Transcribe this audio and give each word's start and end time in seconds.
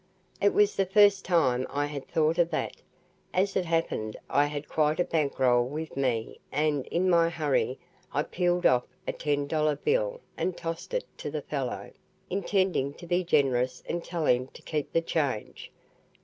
It 0.41 0.51
was 0.55 0.75
the 0.75 0.87
first 0.87 1.23
time 1.25 1.67
I 1.69 1.85
had 1.85 2.07
thought 2.07 2.39
of 2.39 2.49
that. 2.49 2.77
As 3.35 3.55
it 3.55 3.65
happened, 3.65 4.17
I 4.31 4.47
had 4.47 4.67
quite 4.67 4.99
a 4.99 5.03
bankroll 5.03 5.63
with 5.63 5.95
me 5.95 6.39
and, 6.51 6.87
in 6.87 7.07
my 7.07 7.29
hurry, 7.29 7.77
I 8.11 8.23
peeled 8.23 8.65
off 8.65 8.85
a 9.07 9.13
ten 9.13 9.45
dollar 9.45 9.75
bill 9.75 10.19
and 10.35 10.57
tossed 10.57 10.95
it 10.95 11.05
to 11.19 11.29
the 11.29 11.43
fellow, 11.43 11.91
intending 12.31 12.95
to 12.95 13.05
be 13.05 13.23
generous 13.23 13.83
and 13.87 14.03
tell 14.03 14.25
him 14.25 14.47
to 14.53 14.63
keep 14.63 14.91
the 14.91 15.01
change. 15.03 15.69